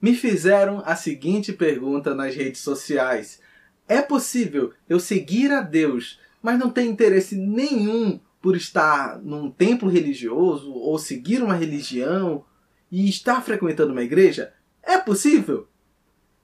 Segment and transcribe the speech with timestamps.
[0.00, 3.40] Me fizeram a seguinte pergunta nas redes sociais:
[3.88, 9.88] É possível eu seguir a Deus, mas não ter interesse nenhum por estar num templo
[9.88, 12.44] religioso ou seguir uma religião
[12.90, 14.52] e estar frequentando uma igreja?
[14.82, 15.66] É possível?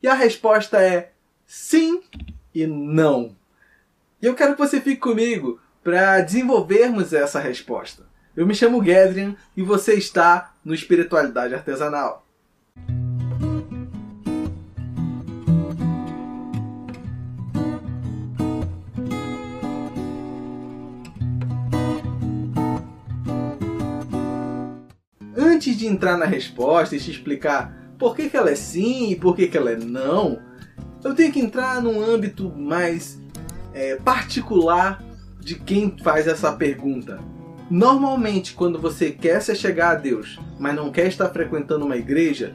[0.03, 1.13] E a resposta é
[1.47, 2.03] sim
[2.55, 3.37] e não.
[4.21, 8.07] E eu quero que você fique comigo para desenvolvermos essa resposta.
[8.37, 12.27] Eu me chamo Gedrian e você está no Espiritualidade Artesanal.
[25.65, 29.17] Antes de entrar na resposta e te explicar por que, que ela é sim e
[29.17, 30.39] por que, que ela é não,
[31.03, 33.19] eu tenho que entrar num âmbito mais
[33.73, 35.03] é, particular
[35.41, 37.19] de quem faz essa pergunta.
[37.71, 42.55] Normalmente, quando você quer se chegar a Deus, mas não quer estar frequentando uma igreja,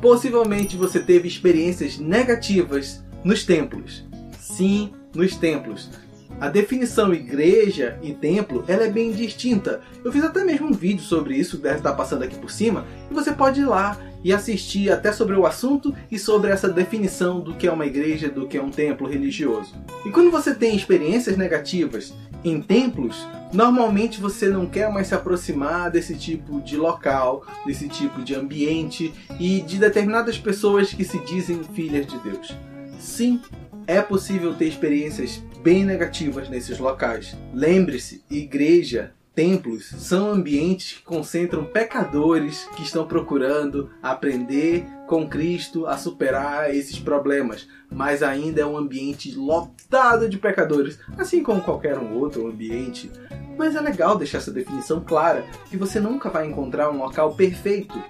[0.00, 4.02] possivelmente você teve experiências negativas nos templos.
[4.40, 5.90] Sim, nos templos.
[6.38, 9.80] A definição igreja e templo ela é bem distinta.
[10.04, 13.14] Eu fiz até mesmo um vídeo sobre isso, deve estar passando aqui por cima, e
[13.14, 17.54] você pode ir lá e assistir até sobre o assunto e sobre essa definição do
[17.54, 19.74] que é uma igreja, do que é um templo religioso.
[20.04, 22.12] E quando você tem experiências negativas
[22.44, 28.22] em templos, normalmente você não quer mais se aproximar desse tipo de local, desse tipo
[28.22, 32.54] de ambiente e de determinadas pessoas que se dizem filhas de Deus.
[32.98, 33.40] Sim,
[33.86, 37.36] é possível ter experiências bem negativas nesses locais.
[37.52, 45.98] Lembre-se, igreja, templos são ambientes que concentram pecadores que estão procurando aprender com Cristo a
[45.98, 52.16] superar esses problemas, mas ainda é um ambiente lotado de pecadores, assim como qualquer um
[52.16, 53.10] outro ambiente.
[53.58, 58.00] Mas é legal deixar essa definição clara, que você nunca vai encontrar um local perfeito,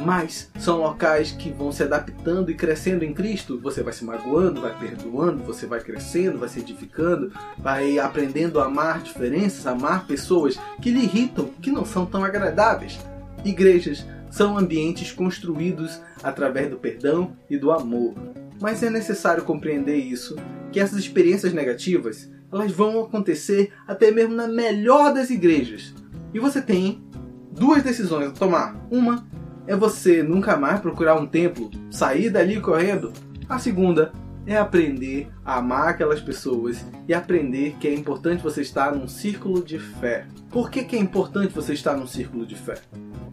[0.00, 3.60] mas são locais que vão se adaptando e crescendo em Cristo.
[3.60, 8.66] Você vai se magoando, vai perdoando, você vai crescendo, vai se edificando, vai aprendendo a
[8.66, 12.98] amar diferenças, amar pessoas que lhe irritam, que não são tão agradáveis.
[13.44, 18.14] Igrejas são ambientes construídos através do perdão e do amor.
[18.60, 20.36] Mas é necessário compreender isso,
[20.70, 25.94] que essas experiências negativas, elas vão acontecer até mesmo na melhor das igrejas.
[26.32, 27.02] E você tem
[27.50, 28.74] duas decisões a tomar.
[28.90, 29.26] Uma
[29.66, 33.12] é você nunca mais procurar um templo, sair dali correndo.
[33.48, 34.12] A segunda
[34.46, 39.62] é aprender a amar aquelas pessoas e aprender que é importante você estar num círculo
[39.62, 40.26] de fé.
[40.50, 42.74] Por que, que é importante você estar num círculo de fé?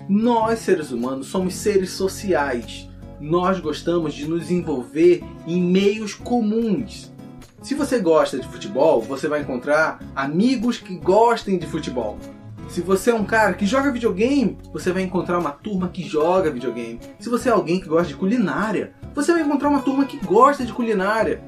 [0.08, 2.88] Nós, seres humanos, somos seres sociais.
[3.20, 7.12] Nós gostamos de nos envolver em meios comuns.
[7.62, 12.18] Se você gosta de futebol, você vai encontrar amigos que gostem de futebol.
[12.70, 16.52] Se você é um cara que joga videogame, você vai encontrar uma turma que joga
[16.52, 17.00] videogame.
[17.20, 20.64] Se você é alguém que gosta de culinária, você vai encontrar uma turma que gosta
[20.64, 21.42] de culinária.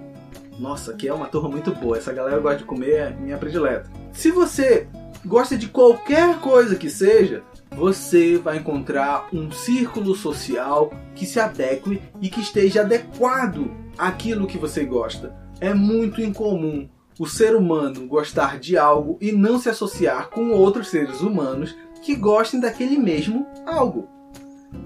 [0.57, 1.95] Nossa, que é uma turma muito boa.
[1.95, 3.87] Essa galera gosta de comer é minha predileta.
[4.11, 4.87] Se você
[5.23, 12.01] gosta de qualquer coisa que seja, você vai encontrar um círculo social que se adeque
[12.19, 15.35] e que esteja adequado àquilo que você gosta.
[15.59, 16.89] É muito incomum
[17.19, 22.15] o ser humano gostar de algo e não se associar com outros seres humanos que
[22.15, 24.07] gostem daquele mesmo algo.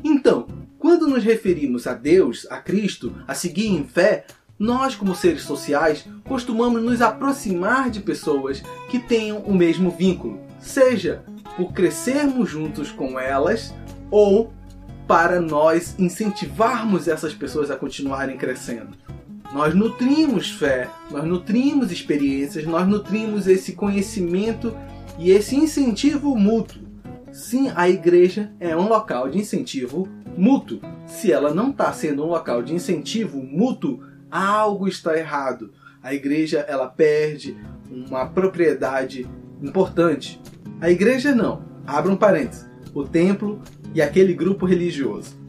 [0.04, 0.48] Então,
[0.78, 4.26] quando nos referimos a Deus, a Cristo, a seguir em fé,
[4.58, 11.24] nós, como seres sociais, costumamos nos aproximar de pessoas que tenham o mesmo vínculo, seja
[11.58, 13.74] por crescermos juntos com elas
[14.10, 14.54] ou
[15.08, 18.98] para nós incentivarmos essas pessoas a continuarem crescendo.
[19.56, 24.76] Nós nutrimos fé, nós nutrimos experiências, nós nutrimos esse conhecimento
[25.18, 26.82] e esse incentivo mútuo.
[27.32, 30.82] Sim, a igreja é um local de incentivo mútuo.
[31.08, 35.72] Se ela não está sendo um local de incentivo mútuo, algo está errado.
[36.04, 37.56] A igreja ela perde
[37.90, 39.26] uma propriedade
[39.64, 40.38] importante.
[40.82, 41.64] A igreja não.
[41.88, 42.70] Abra um parênteses.
[42.94, 43.62] O templo
[43.94, 45.45] e aquele grupo religioso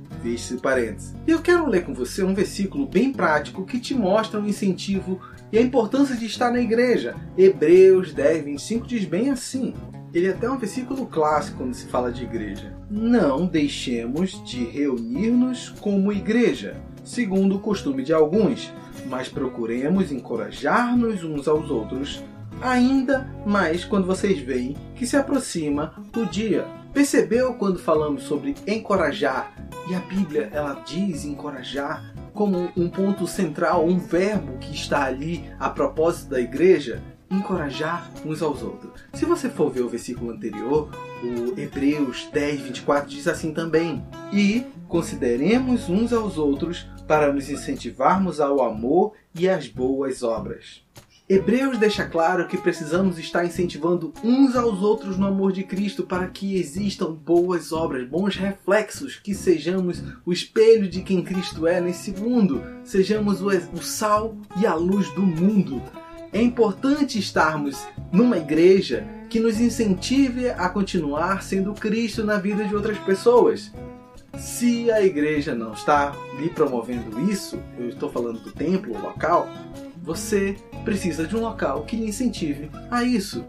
[1.27, 5.21] eu quero ler com você um versículo bem prático que te mostra o incentivo
[5.53, 7.15] e a importância de estar na igreja.
[7.37, 9.75] Hebreus 10, 25 diz bem assim.
[10.13, 12.75] Ele é até um versículo clássico quando se fala de igreja.
[12.91, 18.73] Não deixemos de reunir-nos como igreja, segundo o costume de alguns,
[19.09, 22.25] mas procuremos encorajar-nos uns aos outros,
[22.63, 26.67] ainda mais quando vocês veem que se aproxima o dia.
[26.97, 29.55] Percebeu quando falamos sobre encorajar
[29.87, 35.45] e a Bíblia ela diz encorajar como um ponto central, um verbo que está ali
[35.61, 37.03] a propósito da igreja.
[37.31, 38.93] encorajar uns aos outros.
[39.13, 40.89] Se você for ver o versículo anterior,
[41.23, 44.03] o Hebreus 10, 24 diz assim também:
[44.33, 50.83] E consideremos uns aos outros para nos incentivarmos ao amor e às boas obras.
[51.29, 56.29] Hebreus deixa claro que precisamos estar incentivando uns aos outros no amor de Cristo para
[56.29, 62.13] que existam boas obras, bons reflexos, que sejamos o espelho de quem Cristo é nesse
[62.13, 65.83] mundo, sejamos o sal e a luz do mundo.
[66.33, 67.77] É importante estarmos
[68.13, 73.73] numa igreja que nos incentive a continuar sendo Cristo na vida de outras pessoas.
[74.39, 79.49] Se a igreja não está lhe promovendo isso, eu estou falando do templo, o local,
[80.05, 80.55] você
[80.87, 83.45] precisa de um local que lhe incentive a isso.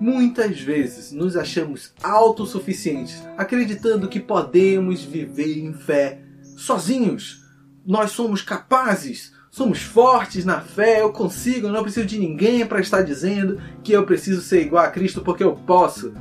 [0.00, 6.20] Muitas vezes nos achamos autossuficientes, acreditando que podemos viver em fé
[6.56, 7.44] sozinhos.
[7.84, 12.80] Nós somos capazes, somos fortes na fé, eu consigo, eu não preciso de ninguém para
[12.80, 16.14] estar dizendo que eu preciso ser igual a Cristo porque eu posso.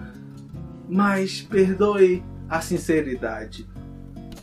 [0.90, 3.70] Mas perdoe a sinceridade.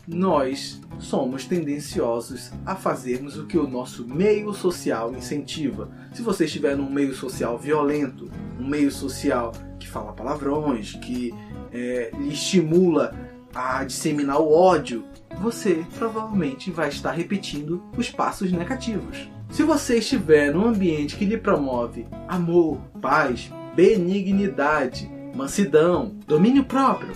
[0.07, 5.91] Nós somos tendenciosos a fazermos o que o nosso meio social incentiva.
[6.13, 11.33] Se você estiver num meio social violento, um meio social que fala palavrões, que
[11.73, 13.13] é, estimula
[13.53, 15.03] a disseminar o ódio,
[15.41, 19.29] você provavelmente vai estar repetindo os passos negativos.
[19.49, 27.13] Se você estiver num ambiente que lhe promove amor, paz, benignidade, mansidão, domínio próprio,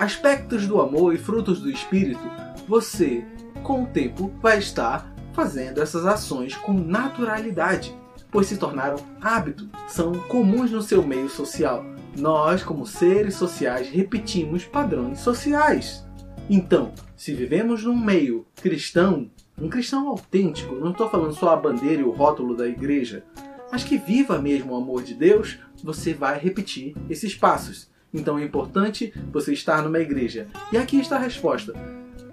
[0.00, 2.18] aspectos do amor e frutos do espírito
[2.66, 3.22] você,
[3.62, 7.94] com o tempo, vai estar fazendo essas ações com naturalidade,
[8.30, 11.84] pois se tornaram hábito, são comuns no seu meio social.
[12.16, 16.02] Nós, como seres sociais, repetimos padrões sociais.
[16.48, 19.30] Então, se vivemos num meio cristão,
[19.60, 23.22] um cristão autêntico, não estou falando só a bandeira e o rótulo da igreja,
[23.70, 27.89] mas que viva mesmo o amor de Deus, você vai repetir esses passos.
[28.12, 30.46] Então é importante você estar numa igreja.
[30.72, 31.72] E aqui está a resposta.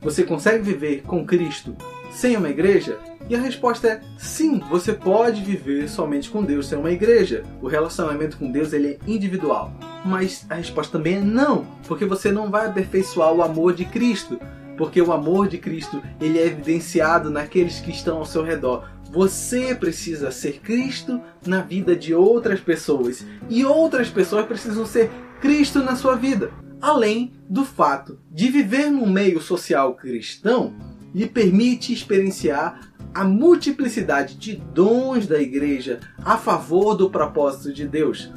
[0.02, 1.76] Você consegue viver com Cristo
[2.12, 2.98] sem uma igreja?
[3.30, 7.44] E a resposta é sim, você pode viver somente com Deus sem uma igreja.
[7.62, 9.74] O relacionamento com Deus ele é individual.
[10.06, 14.40] Mas a resposta também é não, porque você não vai aperfeiçoar o amor de Cristo,
[14.78, 18.88] porque o amor de Cristo ele é evidenciado naqueles que estão ao seu redor.
[19.12, 25.84] Você precisa ser Cristo na vida de outras pessoas e outras pessoas precisam ser Cristo
[25.84, 26.52] na sua vida
[26.82, 30.74] além do fato de viver num meio social cristão
[31.14, 38.32] lhe permite experienciar a multiplicidade de dons da igreja a favor do propósito de Deus.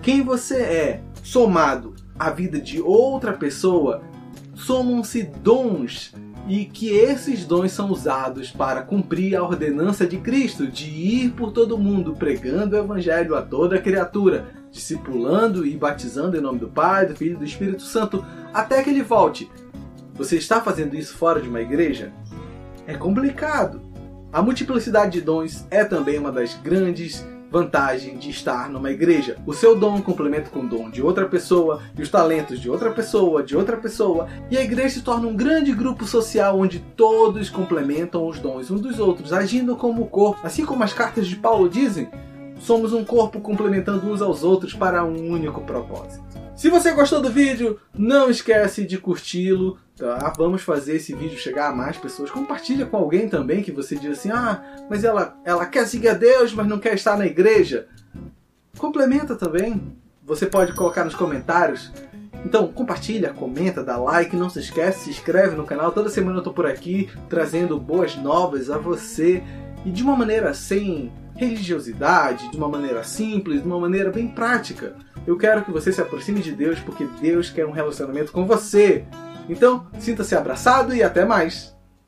[0.00, 4.02] Quem você é, somado à vida de outra pessoa,
[4.54, 6.14] somam-se dons
[6.48, 11.52] e que esses dons são usados para cumprir a ordenança de Cristo de ir por
[11.52, 17.06] todo mundo pregando o evangelho a toda criatura, discipulando e batizando em nome do Pai,
[17.06, 19.48] do Filho e do Espírito Santo, até que ele volte.
[20.14, 22.12] Você está fazendo isso fora de uma igreja?
[22.86, 23.82] É complicado.
[24.32, 29.36] A multiplicidade de dons é também uma das grandes vantagens de estar numa igreja.
[29.46, 32.90] O seu dom complementa com o dom de outra pessoa, e os talentos de outra
[32.90, 37.50] pessoa, de outra pessoa, e a igreja se torna um grande grupo social onde todos
[37.50, 40.40] complementam os dons uns dos outros, agindo como corpo.
[40.42, 42.08] Assim como as cartas de Paulo dizem,
[42.62, 46.22] somos um corpo complementando uns aos outros para um único propósito.
[46.54, 50.32] Se você gostou do vídeo, não esquece de curti-lo, tá?
[50.36, 52.30] Vamos fazer esse vídeo chegar a mais pessoas.
[52.30, 56.14] Compartilha com alguém também que você diz assim: "Ah, mas ela ela quer seguir a
[56.14, 57.88] Deus, mas não quer estar na igreja".
[58.78, 59.96] Complementa também.
[60.24, 61.90] Você pode colocar nos comentários.
[62.44, 65.92] Então, compartilha, comenta, dá like, não se esquece, se inscreve no canal.
[65.92, 69.42] Toda semana eu tô por aqui trazendo boas novas a você
[69.84, 74.94] e de uma maneira sem religiosidade, de uma maneira simples, de uma maneira bem prática.
[75.26, 79.04] Eu quero que você se aproxime de Deus porque Deus quer um relacionamento com você.
[79.48, 81.72] Então, sinta-se abraçado e até mais!